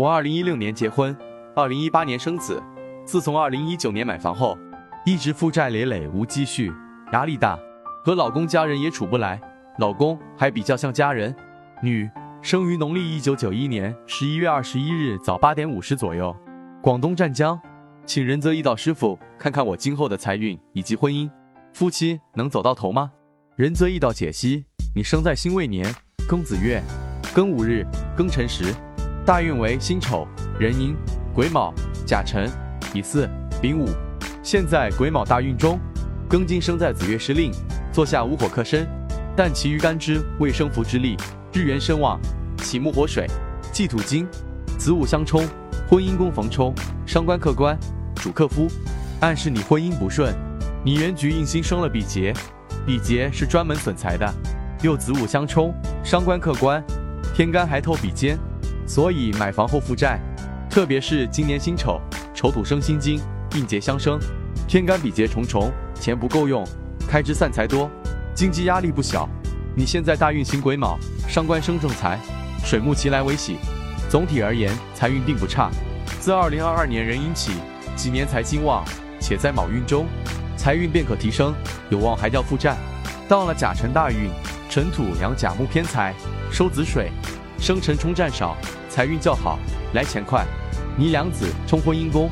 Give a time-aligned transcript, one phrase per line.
[0.00, 1.14] 我二零一六年结婚，
[1.54, 2.58] 二零一八年生子，
[3.04, 4.56] 自从二零一九年买房后，
[5.04, 6.72] 一直负债累累，无积蓄，
[7.12, 7.58] 压力大，
[8.02, 9.38] 和老公家人也处不来，
[9.76, 11.36] 老公还比较像家人。
[11.82, 12.08] 女，
[12.40, 16.34] 生于农历一九九一年十一月二十一日早八点五十左右，
[16.82, 17.60] 广东湛江，
[18.06, 21.30] 请仁泽一道师傅看看我今后的财运以及婚姻，
[21.74, 23.12] 夫妻能走到头吗？
[23.54, 24.64] 仁泽一道解析：
[24.96, 25.84] 你生在辛未年
[26.26, 26.82] 庚子月
[27.34, 27.86] 庚午日
[28.16, 28.74] 庚辰时。
[29.24, 30.26] 大运为辛丑、
[30.58, 30.96] 壬寅、
[31.34, 31.72] 癸卯、
[32.06, 32.50] 甲辰、
[32.94, 33.28] 乙巳、
[33.60, 33.88] 丙午。
[34.42, 35.78] 现在癸卯大运中，
[36.28, 37.52] 庚金生在子月失令，
[37.92, 38.88] 坐下无火克身，
[39.36, 41.16] 但其余干支未生福之力，
[41.52, 42.18] 日元身旺，
[42.62, 43.26] 喜木火水，
[43.72, 44.26] 忌土金，
[44.78, 45.46] 子午相冲，
[45.88, 46.74] 婚姻宫逢冲，
[47.06, 47.78] 伤官克官，
[48.16, 48.68] 主克夫，
[49.20, 50.34] 暗示你婚姻不顺。
[50.82, 52.32] 你原局印星生了比劫，
[52.86, 54.26] 比劫是专门损财的，
[54.82, 56.82] 又子午相冲，伤官克官，
[57.34, 58.38] 天干还透比肩。
[58.90, 60.18] 所以买房后负债，
[60.68, 62.00] 特别是今年辛丑，
[62.34, 63.20] 丑土生辛金，
[63.54, 64.18] 应劫相生，
[64.66, 66.66] 天干比劫重重，钱不够用，
[67.06, 67.88] 开支散财多，
[68.34, 69.28] 经济压力不小。
[69.76, 72.18] 你现在大运行癸卯，伤官生正财，
[72.64, 73.58] 水木齐来为喜，
[74.08, 75.70] 总体而言财运并不差。
[76.18, 77.52] 自二零二二年壬寅起，
[77.94, 78.84] 几年财金旺，
[79.20, 80.04] 且在卯运中，
[80.56, 81.54] 财运便可提升，
[81.90, 82.76] 有望还掉负债。
[83.28, 84.28] 到了甲辰大运，
[84.68, 86.12] 辰土养甲木偏财，
[86.50, 87.12] 收子水，
[87.60, 88.56] 生辰冲战少。
[88.88, 89.58] 财运较好，
[89.92, 90.44] 来钱快。
[90.96, 92.30] 你两子冲婚姻宫，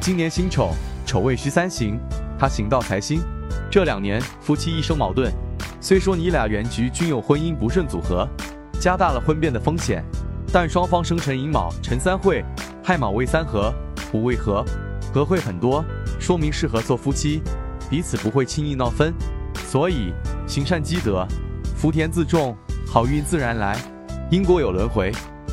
[0.00, 0.70] 今年辛丑，
[1.06, 2.00] 丑未戌三刑，
[2.38, 3.20] 他行到财星。
[3.70, 5.30] 这两年夫妻一生矛盾，
[5.80, 8.26] 虽说你俩原局均有婚姻不顺组合，
[8.80, 10.02] 加大了婚变的风险，
[10.52, 12.42] 但双方生辰寅卯辰三会，
[12.82, 13.72] 亥卯未三合，
[14.12, 14.64] 午未合，
[15.12, 15.84] 合会很多，
[16.18, 17.42] 说明适合做夫妻，
[17.88, 19.12] 彼此不会轻易闹分。
[19.54, 20.12] 所以
[20.48, 21.26] 行善积德，
[21.76, 23.78] 福田自种，好运自然来。
[24.30, 25.12] 因果有轮回。